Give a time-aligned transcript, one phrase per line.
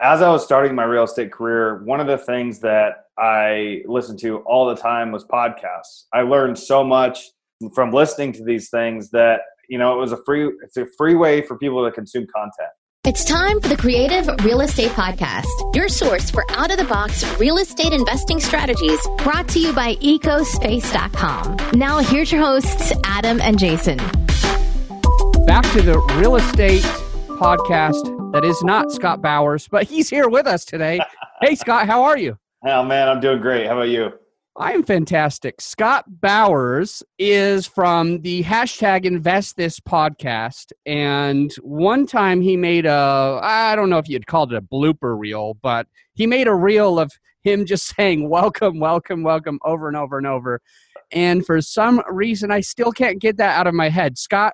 [0.00, 4.18] as I was starting my real estate career, one of the things that I listened
[4.20, 6.04] to all the time was podcasts.
[6.12, 7.30] I learned so much
[7.74, 11.14] from listening to these things that you know it was a free it's a free
[11.14, 12.70] way for people to consume content.
[13.04, 17.24] It's time for the Creative Real Estate Podcast, your source for out of the box
[17.38, 21.78] real estate investing strategies brought to you by ecospace.com.
[21.78, 23.98] Now, here's your hosts, Adam and Jason.
[25.46, 26.84] Back to the real estate
[27.40, 31.00] podcast that is not Scott Bowers, but he's here with us today.
[31.40, 32.36] hey, Scott, how are you?
[32.66, 33.66] Oh, man, I'm doing great.
[33.66, 34.12] How about you?
[34.58, 35.58] I am fantastic.
[35.62, 40.72] Scott Bowers is from the hashtag Invest This podcast.
[40.84, 45.18] And one time he made a, I don't know if you'd called it a blooper
[45.18, 47.10] reel, but he made a reel of
[47.40, 50.60] him just saying, Welcome, welcome, welcome over and over and over.
[51.10, 54.18] And for some reason, I still can't get that out of my head.
[54.18, 54.52] Scott,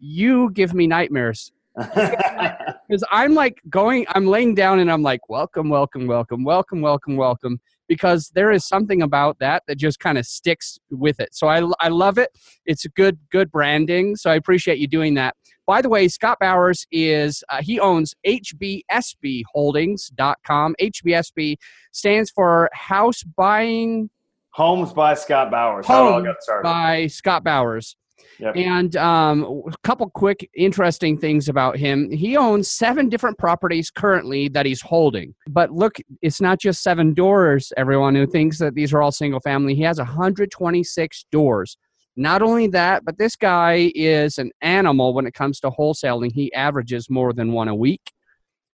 [0.00, 5.68] you give me nightmares because I'm like going, I'm laying down and I'm like, welcome,
[5.68, 10.24] welcome, welcome, welcome, welcome, welcome, because there is something about that that just kind of
[10.24, 11.34] sticks with it.
[11.34, 12.30] So I, I love it.
[12.64, 14.16] It's a good, good branding.
[14.16, 15.36] So I appreciate you doing that.
[15.66, 20.74] By the way, Scott Bowers is, uh, he owns HBSBholdings.com.
[20.80, 21.56] HBSB
[21.92, 24.08] stands for House Buying.
[24.50, 25.84] Homes by Scott Bowers.
[25.86, 26.26] Homes
[26.62, 27.96] by Scott Bowers.
[28.38, 28.56] Yep.
[28.56, 32.10] And um, a couple quick interesting things about him.
[32.10, 35.34] He owns seven different properties currently that he's holding.
[35.48, 39.40] But look, it's not just seven doors, everyone who thinks that these are all single
[39.40, 39.74] family.
[39.74, 41.76] He has 126 doors.
[42.16, 46.32] Not only that, but this guy is an animal when it comes to wholesaling.
[46.32, 48.12] He averages more than one a week.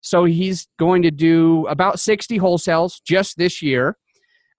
[0.02, 3.97] So he's going to do about 60 wholesales just this year.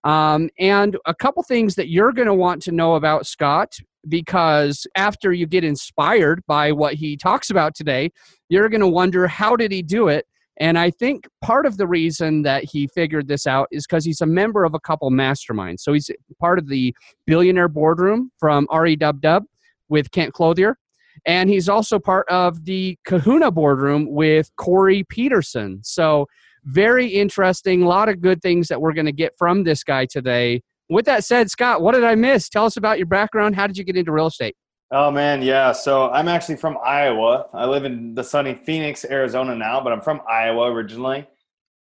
[0.05, 3.77] Um, and a couple things that you're going to want to know about Scott
[4.07, 8.11] because after you get inspired by what he talks about today,
[8.49, 10.25] you're going to wonder how did he do it?
[10.61, 14.21] And I think part of the reason that he figured this out is because he's
[14.21, 15.79] a member of a couple masterminds.
[15.79, 16.93] So he's part of the
[17.25, 19.39] Billionaire Boardroom from REW
[19.87, 20.77] with Kent Clothier.
[21.25, 25.79] And he's also part of the Kahuna Boardroom with Corey Peterson.
[25.83, 26.27] So
[26.65, 27.83] very interesting.
[27.83, 31.05] A lot of good things that we're going to get from this guy today with
[31.05, 32.49] that said, Scott, what did I miss?
[32.49, 33.55] Tell us about your background.
[33.55, 34.55] How did you get into real estate?
[34.91, 35.71] Oh man, yeah.
[35.71, 37.45] So I'm actually from Iowa.
[37.53, 41.27] I live in the sunny Phoenix, Arizona now, but I'm from Iowa originally.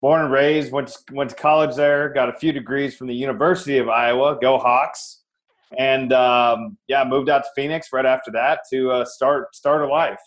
[0.02, 3.14] Born and raised, went to, went to college there, got a few degrees from the
[3.14, 4.38] University of Iowa.
[4.40, 5.22] Go Hawks!
[5.78, 9.86] And um, yeah, moved out to Phoenix right after that to uh, start start a
[9.86, 10.20] life.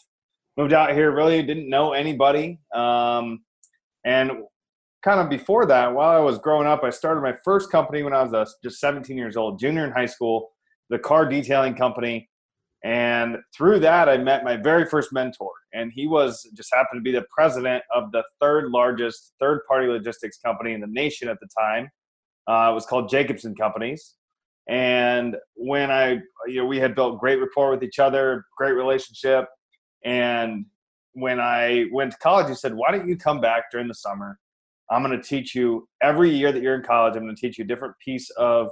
[0.58, 3.44] Moved out here, really didn't know anybody, um,
[4.04, 4.32] and
[5.04, 8.14] kind of before that, while I was growing up, I started my first company when
[8.14, 10.52] I was uh, just 17 years old, junior in high school,
[10.90, 12.30] the car detailing company.
[12.84, 15.52] And through that, I met my very first mentor.
[15.74, 19.88] And he was just happened to be the president of the third largest third party
[19.88, 21.90] logistics company in the nation at the time.
[22.48, 24.16] Uh, it was called Jacobson Companies.
[24.68, 29.46] And when I, you know, we had built great rapport with each other, great relationship.
[30.04, 30.66] And
[31.14, 34.40] when I went to college, he said, Why don't you come back during the summer?
[34.92, 37.16] I'm going to teach you every year that you're in college.
[37.16, 38.70] I'm going to teach you a different piece of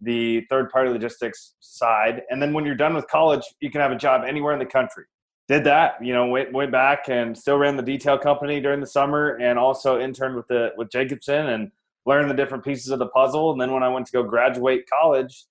[0.00, 2.22] the third party logistics side.
[2.30, 4.66] And then when you're done with college, you can have a job anywhere in the
[4.66, 5.04] country.
[5.48, 8.86] Did that, you know, went, went back and still ran the detail company during the
[8.86, 11.70] summer and also interned with the, with Jacobson and
[12.06, 13.52] learned the different pieces of the puzzle.
[13.52, 15.44] And then when I went to go graduate college,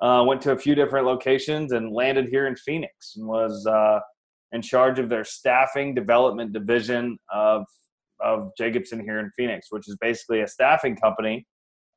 [0.00, 4.00] uh, went to a few different locations and landed here in Phoenix and was uh,
[4.52, 7.64] in charge of their staffing development division of
[8.26, 11.46] of Jacobson here in Phoenix, which is basically a staffing company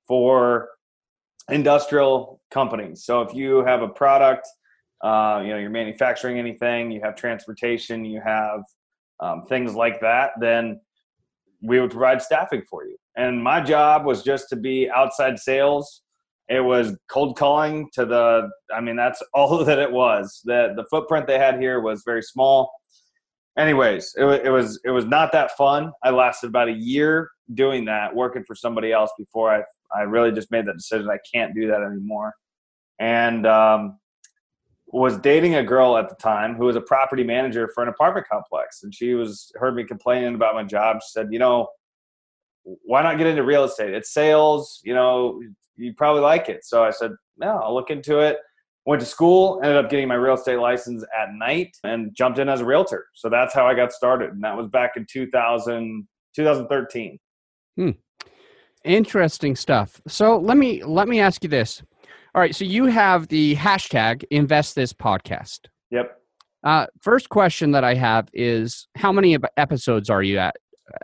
[0.07, 0.69] for
[1.49, 3.03] industrial companies.
[3.03, 4.47] So if you have a product,
[5.03, 8.61] uh, you know, you're manufacturing anything, you have transportation, you have
[9.19, 10.79] um, things like that, then
[11.61, 12.95] we would provide staffing for you.
[13.17, 16.03] And my job was just to be outside sales.
[16.47, 20.41] It was cold calling to the, I mean, that's all that it was.
[20.45, 22.71] The, the footprint they had here was very small
[23.59, 25.91] anyways, it it was it was not that fun.
[26.03, 29.63] I lasted about a year doing that, working for somebody else before I
[29.95, 31.09] I really just made that decision.
[31.09, 32.33] I can't do that anymore,
[32.99, 33.99] and um,
[34.87, 38.27] was dating a girl at the time who was a property manager for an apartment
[38.31, 40.97] complex, and she was heard me complaining about my job.
[41.03, 41.67] She said, you know,
[42.63, 43.93] why not get into real estate?
[43.93, 44.79] It's sales.
[44.83, 45.41] You know,
[45.75, 46.65] you probably like it.
[46.65, 48.37] So I said, no, I'll look into it
[48.89, 52.49] went to school ended up getting my real estate license at night and jumped in
[52.49, 56.07] as a realtor so that's how i got started and that was back in 2000
[56.35, 57.19] 2013
[57.77, 57.89] hmm.
[58.83, 61.81] interesting stuff so let me let me ask you this
[62.33, 65.59] all right so you have the hashtag invest this podcast
[65.91, 66.17] yep
[66.63, 70.55] uh, first question that i have is how many episodes are you at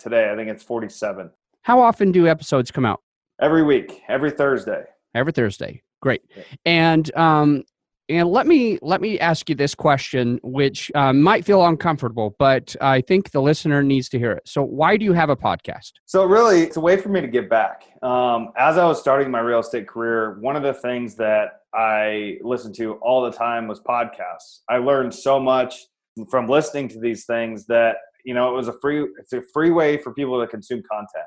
[0.02, 0.32] today.
[0.32, 1.30] I think it's 47.
[1.64, 3.02] How often do episodes come out?
[3.42, 4.84] Every week, every Thursday.
[5.14, 5.82] Every Thursday.
[6.02, 6.22] Great.
[6.66, 7.64] And um,
[8.10, 12.75] and let me let me ask you this question, which um, might feel uncomfortable, but
[12.80, 14.48] I think the listener needs to hear it.
[14.48, 15.94] So, why do you have a podcast?
[16.06, 17.86] So, really, it's a way for me to give back.
[18.04, 22.38] Um, as I was starting my real estate career, one of the things that I
[22.42, 24.60] listened to all the time was podcasts.
[24.69, 25.88] I learned so much
[26.30, 29.72] from listening to these things that you know it was a free it's a free
[29.72, 31.25] way for people to consume content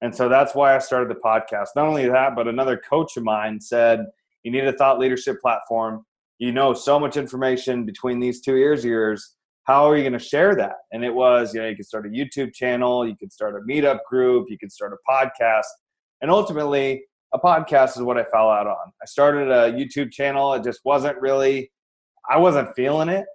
[0.00, 3.22] and so that's why i started the podcast not only that but another coach of
[3.22, 4.06] mine said
[4.44, 6.04] you need a thought leadership platform
[6.38, 10.12] you know so much information between these two ears of yours how are you going
[10.12, 13.16] to share that and it was you know you could start a youtube channel you
[13.16, 15.64] could start a meetup group you could start a podcast
[16.22, 20.54] and ultimately a podcast is what i fell out on i started a youtube channel
[20.54, 21.70] it just wasn't really
[22.30, 23.26] i wasn't feeling it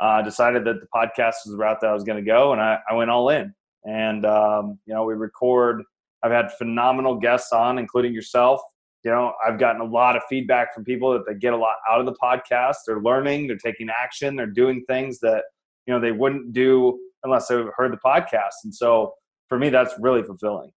[0.00, 2.60] uh, decided that the podcast was the route that I was going to go, and
[2.60, 3.52] I, I, went all in.
[3.84, 5.82] And um, you know, we record.
[6.22, 8.60] I've had phenomenal guests on, including yourself.
[9.04, 11.76] You know, I've gotten a lot of feedback from people that they get a lot
[11.88, 12.76] out of the podcast.
[12.86, 15.44] They're learning, they're taking action, they're doing things that
[15.86, 18.64] you know they wouldn't do unless they heard the podcast.
[18.64, 19.14] And so,
[19.48, 20.72] for me, that's really fulfilling.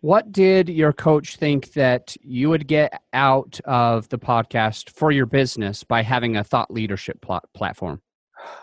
[0.00, 5.26] What did your coach think that you would get out of the podcast for your
[5.26, 8.02] business by having a thought leadership pl- platform?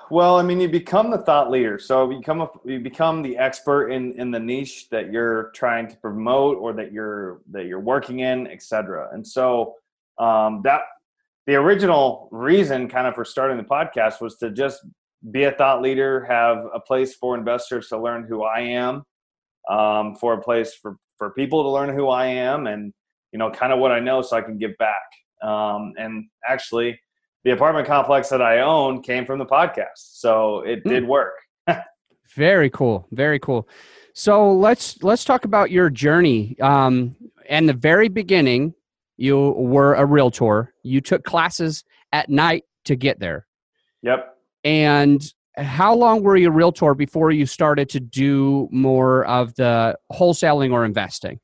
[0.10, 3.38] Well, I mean, you become the thought leader, so you become a, you become the
[3.38, 7.80] expert in in the niche that you're trying to promote or that you're that you're
[7.80, 9.10] working in, etc.
[9.14, 9.76] And so
[10.20, 10.82] um, that
[11.48, 14.86] the original reason, kind of, for starting the podcast was to just
[15.32, 19.04] be a thought leader, have a place for investors to learn who I am,
[19.70, 22.94] um, for a place for for people to learn who I am, and
[23.32, 25.02] you know, kind of what I know, so I can give back.
[25.42, 27.00] Um, and actually
[27.44, 29.88] the apartment complex that I own came from the podcast.
[29.96, 30.90] So it mm.
[30.90, 31.34] did work.
[32.36, 33.08] very cool.
[33.12, 33.68] Very cool.
[34.14, 36.56] So let's let's talk about your journey.
[36.62, 37.16] Um,
[37.50, 38.74] and the very beginning,
[39.18, 40.74] you were a realtor.
[40.84, 43.48] You took classes at night to get there.
[44.04, 44.38] Yep.
[44.64, 45.24] And
[45.58, 50.72] how long were you a realtor before you started to do more of the wholesaling
[50.72, 51.40] or investing?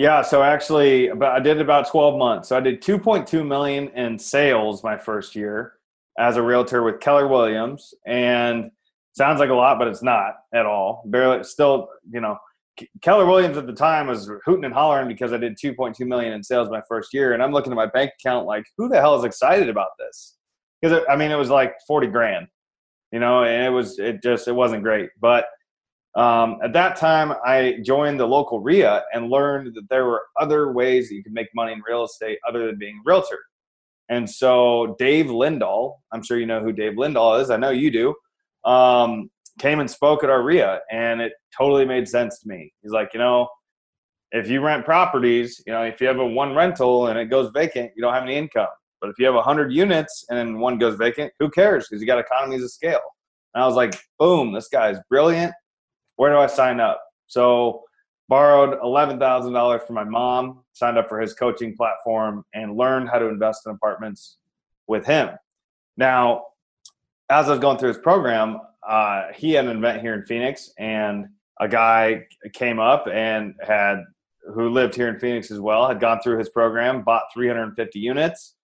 [0.00, 2.48] Yeah, so actually, about, I did about 12 months.
[2.48, 5.74] So I did 2.2 million in sales my first year
[6.18, 8.70] as a realtor with Keller Williams, and
[9.12, 11.02] sounds like a lot, but it's not at all.
[11.04, 12.38] Barely, still, you know,
[13.02, 16.42] Keller Williams at the time was hooting and hollering because I did 2.2 million in
[16.42, 19.18] sales my first year, and I'm looking at my bank account like, who the hell
[19.18, 20.38] is excited about this?
[20.80, 22.46] Because I mean, it was like 40 grand,
[23.12, 25.44] you know, and it was it just it wasn't great, but
[26.16, 30.72] um, at that time, I joined the local RIA and learned that there were other
[30.72, 33.38] ways that you could make money in real estate other than being a realtor.
[34.08, 37.50] And so Dave Lindahl, I'm sure you know who Dave Lindahl is.
[37.50, 38.14] I know you do.
[38.68, 39.30] Um,
[39.60, 42.72] came and spoke at our RIA, and it totally made sense to me.
[42.82, 43.48] He's like, you know,
[44.32, 47.50] if you rent properties, you know, if you have a one rental and it goes
[47.54, 48.68] vacant, you don't have any income.
[49.00, 51.86] But if you have a hundred units and then one goes vacant, who cares?
[51.88, 53.00] Because you got economies of scale.
[53.54, 55.52] And I was like, boom, this guy's brilliant
[56.20, 57.02] where do I sign up?
[57.28, 57.82] So
[58.28, 63.28] borrowed $11,000 from my mom, signed up for his coaching platform, and learned how to
[63.30, 64.36] invest in apartments
[64.86, 65.30] with him.
[65.96, 66.44] Now,
[67.30, 70.70] as I was going through his program, uh, he had an event here in Phoenix,
[70.78, 71.24] and
[71.58, 74.04] a guy came up and had
[74.54, 78.56] who lived here in Phoenix as well had gone through his program, bought 350 units,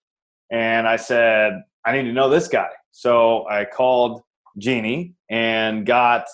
[0.51, 1.55] and I said,
[1.87, 2.69] I need to know this guy.
[2.91, 4.21] So I called
[4.59, 6.27] Jeannie and got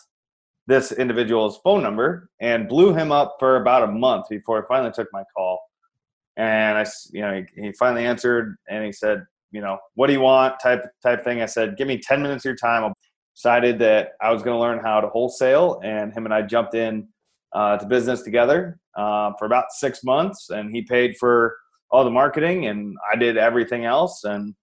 [0.66, 4.92] this individual's phone number and blew him up for about a month before I finally
[4.92, 5.60] took my call.
[6.36, 10.14] And I, you know, he, he finally answered and he said, you know, what do
[10.14, 10.58] you want?
[10.60, 11.42] Type type thing.
[11.42, 12.84] I said, give me 10 minutes of your time.
[12.84, 12.92] I
[13.36, 16.74] decided that I was going to learn how to wholesale, and him and I jumped
[16.74, 17.08] in
[17.54, 20.48] uh, to business together uh, for about six months.
[20.50, 21.56] And he paid for
[21.90, 24.24] all the marketing, and I did everything else.
[24.24, 24.54] And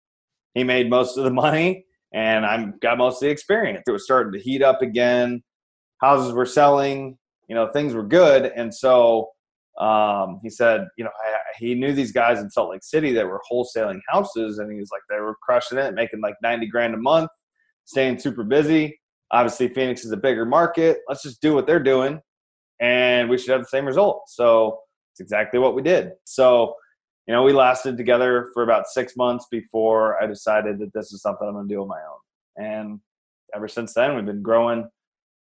[0.56, 3.84] he made most of the money, and I got most of the experience.
[3.88, 5.44] It was starting to heat up again
[6.02, 8.52] houses were selling, you know, things were good.
[8.56, 9.30] And so
[9.80, 13.26] um, he said, you know, I, he knew these guys in Salt Lake City that
[13.26, 16.94] were wholesaling houses, and he was like, they were crushing it, making like 90 grand
[16.94, 17.30] a month,
[17.86, 19.00] staying super busy.
[19.32, 21.00] Obviously, Phoenix is a bigger market.
[21.08, 22.20] Let's just do what they're doing,
[22.82, 24.24] and we should have the same result.
[24.28, 24.80] So
[25.14, 26.12] it's exactly what we did.
[26.26, 26.76] So,
[27.26, 31.22] you know, we lasted together for about six months before I decided that this is
[31.22, 32.66] something I'm going to do on my own.
[32.66, 33.00] And
[33.56, 34.90] ever since then, we've been growing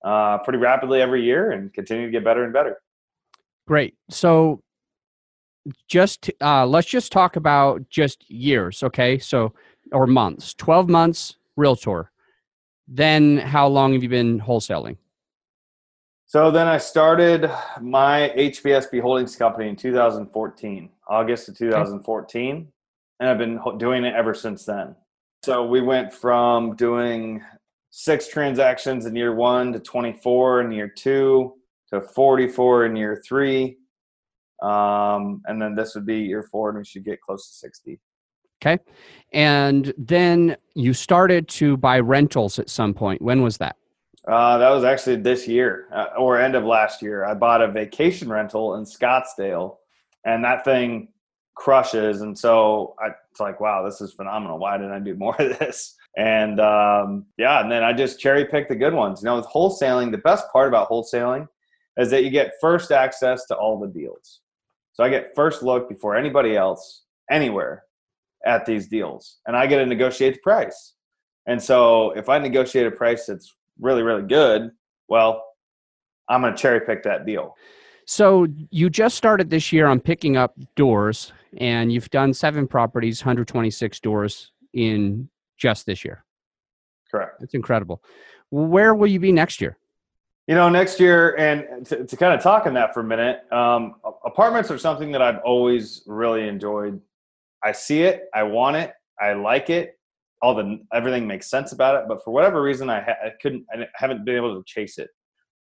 [0.04, 2.78] uh, pretty rapidly every year and continue to get better and better.
[3.68, 3.96] Great.
[4.10, 4.62] So
[5.88, 9.18] just uh, let's just talk about just years, okay?
[9.18, 9.54] So
[9.92, 10.54] or months.
[10.54, 12.12] Twelve months realtor.
[12.88, 14.98] Then how long have you been wholesaling?
[16.28, 17.50] So then I started
[17.82, 22.68] my HBSB Holdings company in 2014, August of 2014,
[23.20, 24.96] and I've been doing it ever since then.
[25.44, 27.44] So we went from doing
[27.98, 31.54] six transactions in year one to 24 in year two
[31.90, 33.78] to 44 in year three.
[34.62, 37.98] Um, and then this would be year four, and we should get close to 60.
[38.62, 38.84] Okay.
[39.32, 43.22] And then you started to buy rentals at some point.
[43.22, 43.78] When was that?
[44.28, 47.24] Uh, that was actually this year uh, or end of last year.
[47.24, 49.78] I bought a vacation rental in Scottsdale,
[50.26, 51.08] and that thing
[51.56, 52.20] crushes.
[52.20, 54.60] And so I, it's like, wow, this is phenomenal.
[54.60, 55.95] Why didn't I do more of this?
[56.18, 59.22] And um, yeah, and then I just cherry pick the good ones.
[59.22, 61.48] You know, with wholesaling, the best part about wholesaling
[61.98, 64.42] is that you get first access to all the deals.
[64.94, 67.84] So I get first look before anybody else anywhere
[68.46, 70.94] at these deals, and I get to negotiate the price.
[71.48, 74.72] And so if I negotiate a price that's really, really good,
[75.10, 75.44] well,
[76.30, 77.56] I'm going to cherry pick that deal.
[78.06, 83.22] So you just started this year on picking up doors, and you've done seven properties,
[83.22, 86.24] 126 doors in just this year.
[87.10, 87.38] Correct.
[87.40, 88.04] That's incredible.
[88.50, 89.78] Where will you be next year?
[90.48, 93.52] You know, next year, and to, to kind of talk on that for a minute,
[93.52, 93.96] um,
[94.26, 97.02] apartments are something that I've always really enjoyed.
[97.64, 99.98] I see it, I want it, I like it,
[100.44, 102.08] all the everything makes sense about it.
[102.08, 105.10] But for whatever reason, I, ha- I couldn't, I haven't been able to chase it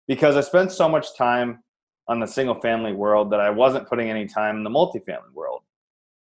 [0.07, 1.59] because I spent so much time
[2.07, 5.61] on the single family world that I wasn't putting any time in the multifamily world.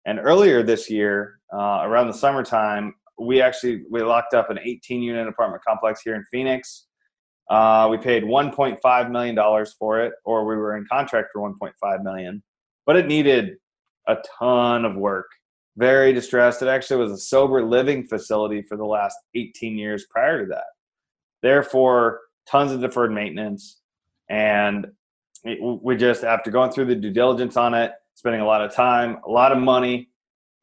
[0.06, 5.02] And earlier this year, uh, around the summertime, we actually we locked up an 18
[5.02, 6.88] unit apartment complex here in Phoenix.
[7.50, 12.04] Uh, we paid 1.5 million dollars for it, or we were in contract for 1.5
[12.04, 12.44] million,
[12.86, 13.56] but it needed
[14.08, 15.28] a ton of work.
[15.78, 16.62] Very distressed.
[16.62, 20.66] It actually was a sober living facility for the last 18 years prior to that.
[21.42, 23.80] Therefore, tons of deferred maintenance,
[24.30, 24.88] and
[25.82, 29.18] we just after going through the due diligence on it, spending a lot of time,
[29.26, 30.10] a lot of money,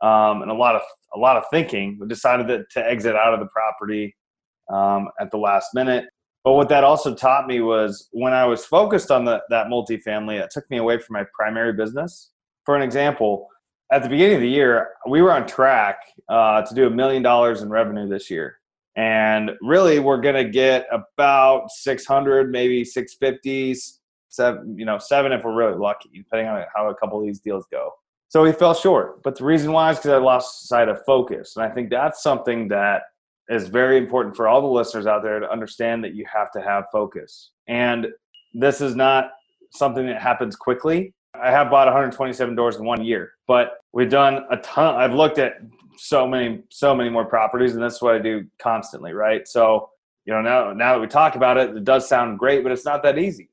[0.03, 0.83] um, and a lot of
[1.17, 4.15] a lot of thinking, we decided that, to exit out of the property
[4.73, 6.05] um, at the last minute.
[6.45, 10.41] But what that also taught me was when I was focused on the, that multifamily,
[10.41, 12.31] it took me away from my primary business.
[12.65, 13.49] For an example,
[13.91, 17.23] at the beginning of the year, we were on track uh, to do a million
[17.23, 18.59] dollars in revenue this year.
[18.97, 23.75] And really, we're going to get about 600, maybe 650,
[24.29, 27.41] seven, you know, seven if we're really lucky, depending on how a couple of these
[27.41, 27.91] deals go.
[28.29, 29.23] So we fell short.
[29.23, 31.57] But the reason why is because I lost sight of focus.
[31.57, 33.03] And I think that's something that
[33.49, 36.61] is very important for all the listeners out there to understand that you have to
[36.61, 37.53] have focus.
[37.69, 38.09] And
[38.55, 39.31] this is not
[39.71, 41.15] something that happens quickly.
[41.35, 44.97] I have bought 127 doors in one year, but we've done a ton.
[44.97, 45.59] I've looked at
[45.99, 49.47] so many, so many more properties, and that's what I do constantly, right?
[49.47, 49.91] So,
[50.25, 52.85] you know, now now that we talk about it, it does sound great, but it's
[52.85, 53.51] not that easy.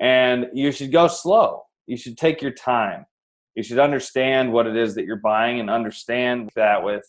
[0.00, 1.62] And you should go slow.
[1.86, 3.06] You should take your time.
[3.54, 7.04] You should understand what it is that you're buying and understand that with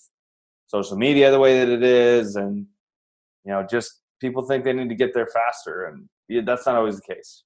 [0.68, 2.66] social media the way that it is and
[3.44, 6.10] you know just people think they need to get there faster and
[6.46, 7.44] that's not always the case.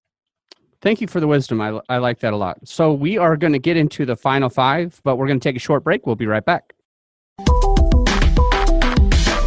[0.81, 1.59] Thank you for the wisdom.
[1.59, 2.57] I, I like that a lot.
[2.63, 5.55] So we are going to get into the final five but we're going to take
[5.55, 6.05] a short break.
[6.05, 6.73] We'll be right back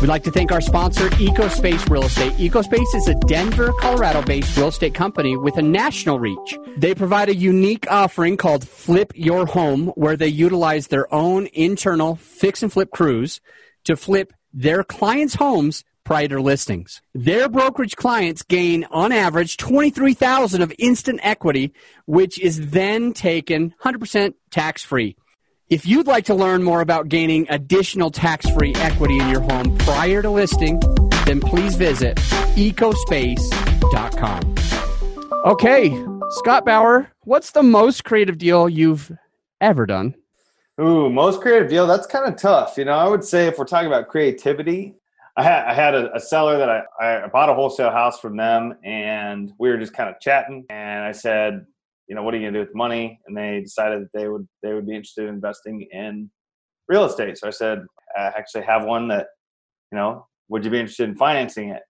[0.03, 2.33] We'd like to thank our sponsor, EcoSpace Real Estate.
[2.33, 6.59] EcoSpace is a Denver, Colorado based real estate company with a national reach.
[6.77, 12.17] They provide a unique offering called Flip Your Home, where they utilize their own internal
[12.17, 13.41] fix and flip crews
[13.85, 17.01] to flip their clients' homes prior to listings.
[17.15, 21.73] Their brokerage clients gain on average 23,000 of instant equity,
[22.07, 25.15] which is then taken 100% tax free.
[25.73, 29.75] If you'd like to learn more about gaining additional tax free equity in your home
[29.79, 30.79] prior to listing,
[31.25, 32.19] then please visit
[32.57, 34.55] ecospace.com.
[35.47, 39.11] Okay, Scott Bauer, what's the most creative deal you've
[39.63, 40.15] ever done?
[40.79, 41.87] Ooh, most creative deal.
[41.87, 42.77] That's kind of tough.
[42.77, 44.97] You know, I would say if we're talking about creativity,
[45.39, 46.83] I had I had a, a seller that I,
[47.25, 50.67] I bought a wholesale house from them, and we were just kind of chatting.
[50.69, 51.65] And I said,
[52.09, 53.21] you know, what are you gonna do with money?
[53.27, 56.31] And they decided that they would they would be interested in investing in
[56.89, 57.39] real estate.
[57.39, 57.85] So I said,
[58.17, 59.29] I actually have one that,
[59.91, 61.83] you know, would you be interested in financing it?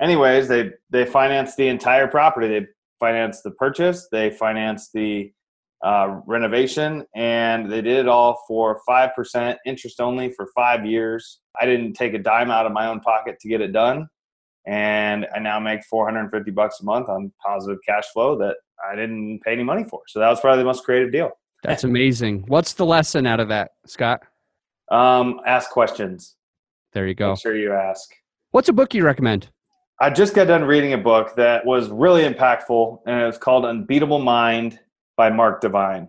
[0.00, 2.48] Anyways, they they financed the entire property.
[2.48, 2.66] They
[3.00, 4.08] financed the purchase.
[4.10, 5.32] They financed the
[5.84, 11.40] uh, renovation, and they did it all for five percent interest only for five years.
[11.60, 14.08] I didn't take a dime out of my own pocket to get it done,
[14.68, 18.56] and I now make 450 bucks a month on positive cash flow that
[18.86, 20.02] I didn't pay any money for.
[20.08, 21.30] So that was probably the most creative deal.
[21.64, 22.44] That's amazing.
[22.48, 24.20] What's the lesson out of that, Scott?
[24.90, 26.36] Um, ask questions.
[26.92, 27.30] There you go.
[27.30, 28.10] Make sure you ask.
[28.50, 29.48] What's a book you recommend?
[30.00, 33.64] I just got done reading a book that was really impactful, and it was called
[33.64, 34.78] Unbeatable Mind
[35.16, 36.08] by Mark Divine.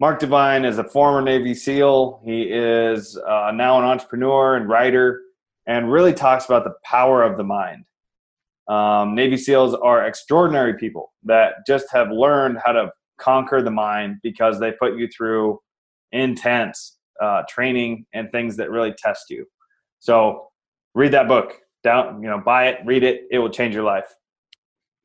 [0.00, 2.20] Mark Divine is a former Navy SEAL.
[2.24, 5.22] He is uh, now an entrepreneur and writer,
[5.66, 7.84] and really talks about the power of the mind.
[8.68, 14.16] Um, Navy SEALs are extraordinary people that just have learned how to conquer the mind
[14.22, 15.58] because they put you through
[16.12, 19.44] intense uh, training and things that really test you.
[19.98, 20.48] So,
[20.94, 21.54] read that book.
[21.82, 23.22] Down, you know, buy it, read it.
[23.30, 24.04] It will change your life.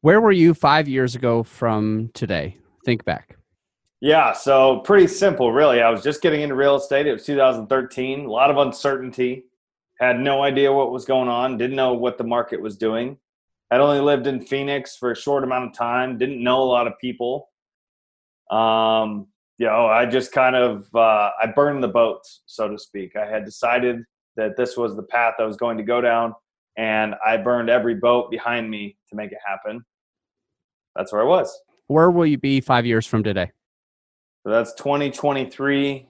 [0.02, 2.58] Where were you five years ago from today?
[2.86, 3.38] Think back.
[4.02, 5.82] Yeah, so pretty simple, really.
[5.82, 7.08] I was just getting into real estate.
[7.08, 8.26] It was 2013.
[8.26, 9.46] A lot of uncertainty.
[10.00, 11.58] Had no idea what was going on.
[11.58, 13.18] Didn't know what the market was doing.
[13.72, 16.18] Had only lived in Phoenix for a short amount of time.
[16.18, 17.50] Didn't know a lot of people.
[18.52, 23.16] Um, you know, I just kind of uh, I burned the boats, so to speak.
[23.16, 24.04] I had decided
[24.36, 26.36] that this was the path I was going to go down,
[26.78, 29.84] and I burned every boat behind me to make it happen.
[30.96, 31.58] That's where I was.
[31.88, 33.52] Where will you be five years from today?
[34.44, 36.08] So that's 2023.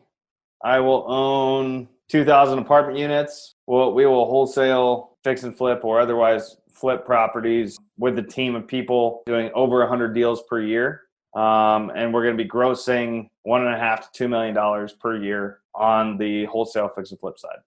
[0.63, 3.55] I will own 2,000 apartment units.
[3.67, 9.23] We will wholesale, fix and flip, or otherwise flip properties with a team of people
[9.25, 11.01] doing over 100 deals per year.
[11.35, 14.93] Um, and we're going to be grossing one and a half to two million dollars
[14.93, 17.57] per year on the wholesale fix and flip side.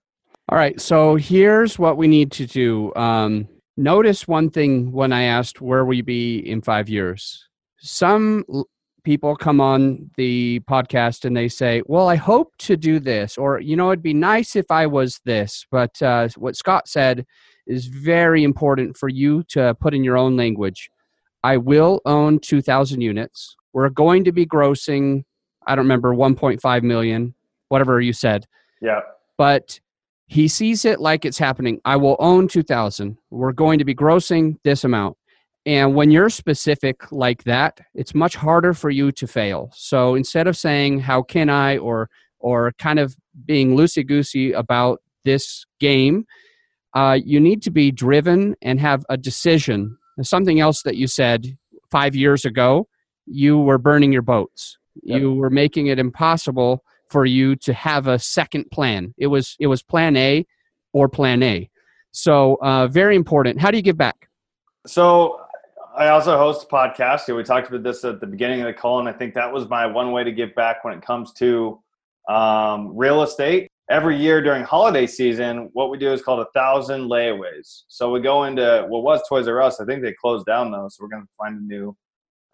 [0.48, 0.80] All right.
[0.80, 2.94] So here's what we need to do.
[2.94, 7.46] Um, notice one thing when I asked where will be in five years.
[7.78, 8.44] Some
[9.04, 13.60] people come on the podcast and they say, "Well, I hope to do this," or
[13.60, 15.66] you know, it'd be nice if I was this.
[15.70, 17.26] But uh, what Scott said
[17.66, 20.90] is very important for you to put in your own language.
[21.44, 23.56] I will own 2,000 units.
[23.72, 25.24] We're going to be grossing,
[25.66, 27.34] I don't remember, 1.5 million,
[27.68, 28.46] whatever you said.
[28.80, 29.00] Yeah.
[29.36, 29.78] But
[30.26, 31.80] he sees it like it's happening.
[31.84, 33.16] I will own 2,000.
[33.30, 35.16] We're going to be grossing this amount.
[35.68, 39.70] And when you're specific like that, it's much harder for you to fail.
[39.74, 42.08] So instead of saying, how can I, or,
[42.38, 46.24] or kind of being loosey goosey about this game,
[46.94, 49.98] uh, you need to be driven and have a decision.
[50.22, 51.58] Something else that you said
[51.90, 52.88] five years ago,
[53.26, 54.78] you were burning your boats.
[55.02, 55.20] Yep.
[55.20, 59.12] You were making it impossible for you to have a second plan.
[59.18, 60.46] It was it was plan A
[60.94, 61.68] or plan A.
[62.10, 63.60] So uh, very important.
[63.60, 64.28] How do you give back?
[64.86, 65.38] So
[65.98, 67.34] I also host a podcast.
[67.34, 69.68] We talked about this at the beginning of the call, and I think that was
[69.68, 71.80] my one way to give back when it comes to
[72.28, 77.08] um, real estate every year during holiday season, what we do is called a thousand
[77.08, 77.82] layaways.
[77.88, 79.80] So we go into what was Toys R Us.
[79.80, 81.96] I think they closed down though, so we're going to find a new,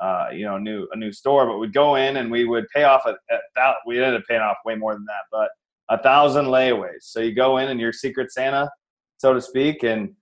[0.01, 1.47] uh, you know, new a new store.
[1.47, 3.17] But we'd go in and we would pay off at,
[3.57, 3.75] that.
[3.87, 5.51] We ended up paying off way more than that, but
[5.91, 7.03] a thousand layaways.
[7.03, 8.71] So you go in and you're Secret Santa,
[9.19, 10.15] so to speak, and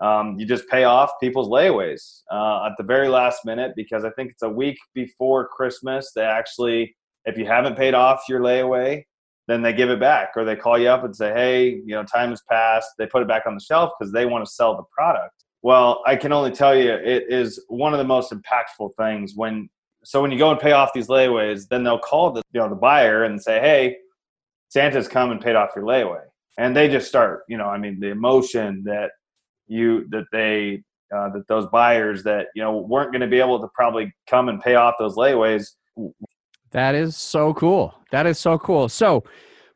[0.00, 4.10] um, you just pay off people's layaways uh, at the very last minute because I
[4.10, 6.12] think it's a week before Christmas.
[6.14, 9.04] They actually, if you haven't paid off your layaway,
[9.46, 12.04] then they give it back or they call you up and say, hey, you know,
[12.04, 12.88] time has passed.
[12.98, 15.34] They put it back on the shelf because they want to sell the product.
[15.62, 19.68] Well, I can only tell you it is one of the most impactful things when
[20.02, 22.70] so when you go and pay off these layaways, then they'll call the you know
[22.70, 23.96] the buyer and say, "Hey,
[24.68, 26.22] Santa's come and paid off your layaway,"
[26.58, 29.10] and they just start you know I mean the emotion that
[29.70, 30.82] you that they
[31.14, 34.48] uh, that those buyers that you know weren't going to be able to probably come
[34.48, 35.66] and pay off those layaways
[36.70, 37.94] that is so cool.
[38.10, 38.88] That is so cool.
[38.88, 39.24] So,